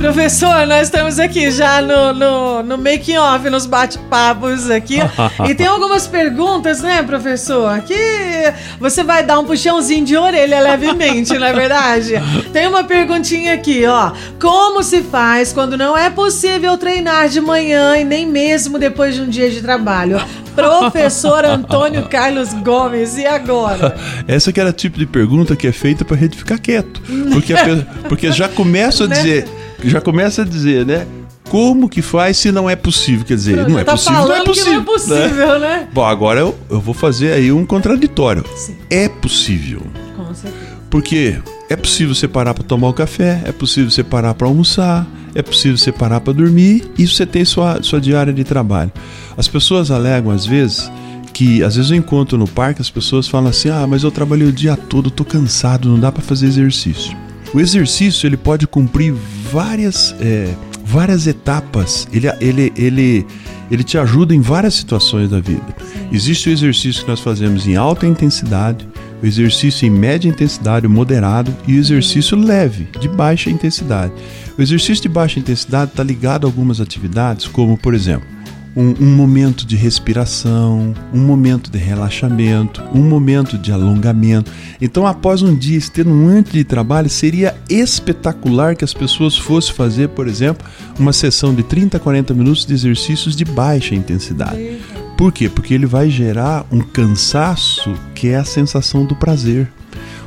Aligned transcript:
Professor, 0.00 0.66
nós 0.66 0.84
estamos 0.84 1.18
aqui 1.18 1.50
já 1.50 1.82
no, 1.82 2.14
no, 2.14 2.62
no 2.62 2.78
making 2.78 3.18
off, 3.18 3.50
nos 3.50 3.66
bate-papos 3.66 4.70
aqui. 4.70 4.96
e 5.46 5.54
tem 5.54 5.66
algumas 5.66 6.06
perguntas, 6.06 6.80
né, 6.80 7.02
professor? 7.02 7.78
Que 7.82 8.50
você 8.80 9.04
vai 9.04 9.22
dar 9.22 9.38
um 9.38 9.44
puxãozinho 9.44 10.06
de 10.06 10.16
orelha 10.16 10.58
levemente, 10.58 11.38
não 11.38 11.46
é 11.46 11.52
verdade? 11.52 12.14
Tem 12.50 12.66
uma 12.66 12.82
perguntinha 12.82 13.52
aqui, 13.52 13.84
ó. 13.84 14.12
Como 14.40 14.82
se 14.82 15.02
faz 15.02 15.52
quando 15.52 15.76
não 15.76 15.94
é 15.94 16.08
possível 16.08 16.78
treinar 16.78 17.28
de 17.28 17.42
manhã 17.42 17.98
e 17.98 18.02
nem 18.02 18.26
mesmo 18.26 18.78
depois 18.78 19.14
de 19.14 19.20
um 19.20 19.28
dia 19.28 19.50
de 19.50 19.60
trabalho? 19.60 20.18
Professor 20.54 21.44
Antônio 21.44 22.04
Carlos 22.08 22.54
Gomes, 22.54 23.18
e 23.18 23.26
agora? 23.26 23.94
Essa 24.26 24.50
que 24.50 24.60
era 24.60 24.70
o 24.70 24.72
tipo 24.72 24.98
de 24.98 25.04
pergunta 25.04 25.54
que 25.54 25.66
é 25.66 25.72
feita 25.72 26.06
para 26.06 26.16
a 26.16 26.20
gente 26.20 26.38
ficar 26.38 26.58
quieto. 26.58 27.02
Porque, 27.30 27.52
porque 28.08 28.32
já 28.32 28.48
começa 28.48 29.04
a 29.04 29.06
né? 29.06 29.16
dizer 29.16 29.59
já 29.88 30.00
começa 30.00 30.42
a 30.42 30.44
dizer, 30.44 30.84
né? 30.84 31.06
Como 31.48 31.88
que 31.88 32.00
faz 32.00 32.36
se 32.36 32.52
não 32.52 32.70
é 32.70 32.76
possível? 32.76 33.24
Quer 33.24 33.34
dizer, 33.34 33.68
não, 33.68 33.78
é 33.78 33.82
tá 33.82 33.92
possível, 33.92 34.22
não 34.22 34.34
é 34.34 34.44
possível. 34.44 34.72
não 34.72 34.80
é 34.80 34.84
possível, 34.84 35.58
né? 35.58 35.58
né? 35.58 35.88
Bom, 35.92 36.04
agora 36.04 36.40
eu, 36.40 36.56
eu 36.70 36.80
vou 36.80 36.94
fazer 36.94 37.32
aí 37.32 37.50
um 37.50 37.66
contraditório. 37.66 38.44
Sim. 38.54 38.76
É 38.88 39.08
possível. 39.08 39.82
Com 40.16 40.32
certeza. 40.32 40.70
Porque 40.88 41.40
é 41.68 41.76
possível 41.76 42.14
separar 42.14 42.54
para 42.54 42.64
tomar 42.64 42.88
o 42.88 42.90
um 42.90 42.92
café, 42.92 43.42
é 43.44 43.52
possível 43.52 43.90
separar 43.90 44.34
para 44.34 44.46
almoçar, 44.46 45.06
é 45.34 45.42
possível 45.42 45.76
separar 45.76 46.20
para 46.20 46.32
dormir 46.32 46.90
e 46.98 47.06
você 47.06 47.24
tem 47.24 47.44
sua, 47.44 47.82
sua 47.82 48.00
diária 48.00 48.32
de 48.32 48.44
trabalho. 48.44 48.92
As 49.36 49.46
pessoas 49.46 49.90
alegam 49.90 50.32
às 50.32 50.44
vezes 50.44 50.90
que 51.32 51.62
às 51.62 51.76
vezes 51.76 51.90
eu 51.90 51.96
encontro 51.96 52.36
no 52.36 52.48
parque 52.48 52.80
as 52.80 52.90
pessoas 52.90 53.28
falam 53.28 53.50
assim: 53.50 53.70
"Ah, 53.70 53.86
mas 53.86 54.02
eu 54.02 54.10
trabalhei 54.10 54.48
o 54.48 54.52
dia 54.52 54.76
todo, 54.76 55.10
tô 55.10 55.24
cansado, 55.24 55.88
não 55.88 55.98
dá 55.98 56.10
para 56.10 56.22
fazer 56.22 56.46
exercício". 56.46 57.16
O 57.54 57.60
exercício 57.60 58.26
ele 58.26 58.36
pode 58.36 58.66
cumprir 58.66 59.14
várias, 59.52 60.14
é, 60.20 60.54
várias 60.84 61.26
etapas. 61.26 62.08
Ele, 62.12 62.28
ele, 62.40 62.72
ele, 62.76 63.26
ele 63.70 63.84
te 63.84 63.98
ajuda 63.98 64.34
em 64.34 64.40
várias 64.40 64.74
situações 64.74 65.30
da 65.30 65.40
vida. 65.40 65.74
Existe 66.12 66.48
o 66.48 66.52
exercício 66.52 67.02
que 67.04 67.10
nós 67.10 67.20
fazemos 67.20 67.66
em 67.66 67.76
alta 67.76 68.06
intensidade, 68.06 68.88
o 69.22 69.26
exercício 69.26 69.86
em 69.86 69.90
média 69.90 70.28
intensidade, 70.28 70.86
o 70.86 70.90
moderado, 70.90 71.54
e 71.66 71.76
o 71.76 71.78
exercício 71.78 72.36
leve, 72.38 72.88
de 72.98 73.08
baixa 73.08 73.50
intensidade. 73.50 74.12
O 74.56 74.62
exercício 74.62 75.02
de 75.02 75.08
baixa 75.08 75.38
intensidade 75.38 75.90
está 75.90 76.02
ligado 76.02 76.46
a 76.46 76.48
algumas 76.48 76.80
atividades, 76.80 77.46
como 77.46 77.76
por 77.76 77.94
exemplo, 77.94 78.26
um, 78.76 78.94
um, 79.00 79.16
momento 79.16 79.66
de 79.66 79.76
respiração, 79.76 80.94
um 81.12 81.20
momento 81.20 81.70
de 81.70 81.78
relaxamento, 81.78 82.82
um 82.94 83.02
momento 83.02 83.58
de 83.58 83.72
alongamento. 83.72 84.50
Então, 84.80 85.06
após 85.06 85.42
um 85.42 85.54
dia 85.54 85.76
extenuante 85.76 86.52
de 86.52 86.64
trabalho, 86.64 87.08
seria 87.08 87.56
espetacular 87.68 88.76
que 88.76 88.84
as 88.84 88.94
pessoas 88.94 89.36
fossem 89.36 89.74
fazer, 89.74 90.08
por 90.10 90.28
exemplo, 90.28 90.66
uma 90.98 91.12
sessão 91.12 91.54
de 91.54 91.62
30 91.62 91.96
a 91.96 92.00
40 92.00 92.34
minutos 92.34 92.64
de 92.64 92.74
exercícios 92.74 93.34
de 93.34 93.44
baixa 93.44 93.94
intensidade. 93.94 94.78
Por 95.16 95.32
quê? 95.32 95.48
Porque 95.48 95.74
ele 95.74 95.86
vai 95.86 96.08
gerar 96.08 96.64
um 96.70 96.80
cansaço 96.80 97.94
que 98.14 98.28
é 98.28 98.36
a 98.36 98.44
sensação 98.44 99.04
do 99.04 99.14
prazer 99.14 99.70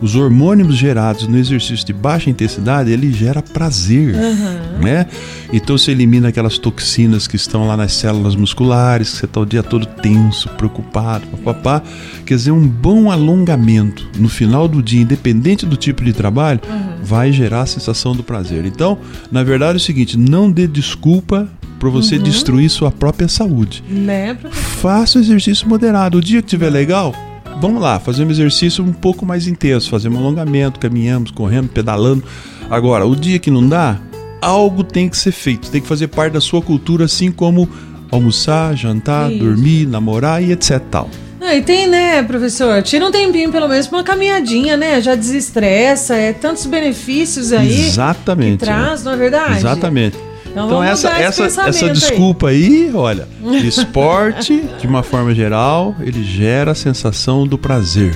os 0.00 0.14
hormônios 0.14 0.76
gerados 0.76 1.26
no 1.26 1.36
exercício 1.36 1.84
de 1.84 1.92
baixa 1.92 2.30
intensidade, 2.30 2.90
ele 2.90 3.12
gera 3.12 3.42
prazer, 3.42 4.14
uhum. 4.14 4.78
né? 4.82 5.06
Então 5.52 5.76
você 5.76 5.90
elimina 5.90 6.28
aquelas 6.28 6.58
toxinas 6.58 7.26
que 7.26 7.36
estão 7.36 7.66
lá 7.66 7.76
nas 7.76 7.92
células 7.92 8.36
musculares, 8.36 9.10
que 9.10 9.16
você 9.18 9.24
está 9.24 9.40
o 9.40 9.46
dia 9.46 9.62
todo 9.62 9.86
tenso, 9.86 10.48
preocupado, 10.50 11.26
papapá. 11.28 11.82
Quer 12.24 12.34
dizer, 12.34 12.50
um 12.50 12.66
bom 12.66 13.10
alongamento 13.10 14.08
no 14.18 14.28
final 14.28 14.68
do 14.68 14.82
dia, 14.82 15.02
independente 15.02 15.66
do 15.66 15.76
tipo 15.76 16.04
de 16.04 16.12
trabalho, 16.12 16.60
uhum. 16.68 17.04
vai 17.04 17.32
gerar 17.32 17.62
a 17.62 17.66
sensação 17.66 18.14
do 18.14 18.22
prazer. 18.22 18.64
Então, 18.66 18.98
na 19.32 19.42
verdade 19.42 19.74
é 19.74 19.76
o 19.76 19.80
seguinte, 19.80 20.18
não 20.18 20.50
dê 20.50 20.66
desculpa 20.66 21.48
para 21.78 21.88
você 21.88 22.16
uhum. 22.16 22.22
destruir 22.22 22.68
sua 22.68 22.90
própria 22.90 23.28
saúde. 23.28 23.82
Né, 23.88 24.36
Faça 24.50 25.18
o 25.18 25.22
exercício 25.22 25.68
moderado. 25.68 26.18
O 26.18 26.20
dia 26.20 26.42
que 26.42 26.48
tiver 26.48 26.70
legal, 26.70 27.14
vamos 27.60 27.82
lá, 27.82 27.98
fazer 27.98 28.24
um 28.24 28.30
exercício 28.30 28.84
um 28.84 28.92
pouco 28.92 29.26
mais 29.26 29.46
intenso, 29.46 29.90
fazer 29.90 30.08
um 30.08 30.16
alongamento, 30.16 30.80
caminhamos, 30.80 31.30
correndo, 31.30 31.68
pedalando. 31.68 32.24
Agora, 32.70 33.06
o 33.06 33.14
dia 33.16 33.38
que 33.38 33.50
não 33.50 33.66
dá, 33.66 33.98
algo 34.40 34.84
tem 34.84 35.08
que 35.08 35.16
ser 35.16 35.32
feito, 35.32 35.70
tem 35.70 35.80
que 35.80 35.86
fazer 35.88 36.08
parte 36.08 36.32
da 36.32 36.40
sua 36.40 36.62
cultura, 36.62 37.04
assim 37.04 37.30
como 37.30 37.68
almoçar, 38.10 38.74
jantar, 38.76 39.30
Isso. 39.30 39.44
dormir, 39.44 39.86
namorar 39.86 40.42
e 40.42 40.52
etc. 40.52 40.80
Tal. 40.90 41.10
Ah, 41.40 41.54
e 41.54 41.62
tem, 41.62 41.86
né, 41.86 42.22
professor? 42.22 42.82
Tira 42.82 43.06
um 43.06 43.10
tempinho, 43.10 43.50
pelo 43.50 43.68
menos, 43.68 43.86
pra 43.86 43.98
uma 43.98 44.04
caminhadinha, 44.04 44.76
né? 44.76 45.00
Já 45.00 45.14
desestressa, 45.14 46.14
é 46.14 46.32
tantos 46.32 46.66
benefícios 46.66 47.52
aí. 47.52 47.86
Exatamente. 47.86 48.58
Que 48.58 48.64
traz, 48.64 49.04
não 49.04 49.12
é 49.12 49.16
verdade? 49.16 49.58
Exatamente. 49.58 50.27
Então, 50.64 50.66
então 50.66 50.82
essa, 50.82 51.08
essa, 51.10 51.44
essa 51.44 51.90
desculpa 51.90 52.48
aí, 52.48 52.86
aí 52.86 52.94
olha, 52.94 53.28
esporte, 53.64 54.62
de 54.80 54.86
uma 54.86 55.02
forma 55.02 55.34
geral, 55.34 55.94
ele 56.00 56.22
gera 56.24 56.72
a 56.72 56.74
sensação 56.74 57.46
do 57.46 57.56
prazer. 57.56 58.14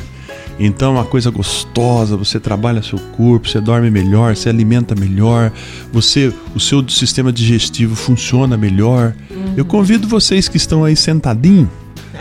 Então, 0.59 0.93
é 0.93 0.99
uma 0.99 1.05
coisa 1.05 1.31
gostosa, 1.31 2.17
você 2.17 2.39
trabalha 2.39 2.83
seu 2.83 2.99
corpo, 3.17 3.49
você 3.49 3.61
dorme 3.61 3.91
melhor, 3.91 4.37
você 4.37 4.49
alimenta 4.49 4.95
melhor, 4.95 5.51
você, 5.93 6.33
o 6.55 6.61
seu 6.61 6.87
sistema 6.89 7.33
digestivo 7.33 7.97
funciona 7.97 8.57
melhor. 8.57 9.15
Uhum. 9.31 9.55
Eu 9.57 9.65
convido 9.65 10.07
vocês 10.07 10.49
que 10.49 10.57
estão 10.57 10.85
aí 10.85 10.95
sentadinho 10.95 11.71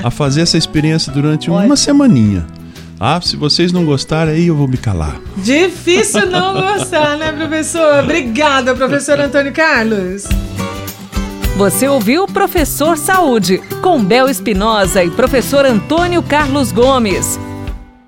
a 0.02 0.10
fazer 0.10 0.42
essa 0.42 0.58
experiência 0.58 1.12
durante 1.12 1.50
uma 1.50 1.76
semaninha. 1.76 2.46
Ah, 3.04 3.20
se 3.20 3.36
vocês 3.36 3.72
não 3.72 3.84
gostarem, 3.84 4.36
aí 4.36 4.46
eu 4.46 4.56
vou 4.56 4.68
me 4.68 4.78
calar. 4.78 5.20
Difícil 5.38 6.28
não 6.28 6.54
gostar, 6.62 7.18
né, 7.18 7.32
professor? 7.32 8.04
Obrigada, 8.04 8.76
professor 8.76 9.20
Antônio 9.20 9.52
Carlos. 9.52 10.26
Você 11.58 11.88
ouviu 11.88 12.28
Professor 12.28 12.96
Saúde, 12.96 13.58
com 13.82 14.04
Bel 14.04 14.30
Espinosa 14.30 15.04
e 15.04 15.10
professor 15.10 15.66
Antônio 15.66 16.22
Carlos 16.22 16.72
Gomes. 16.72 17.40